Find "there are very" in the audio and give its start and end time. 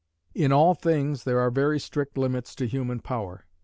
1.25-1.79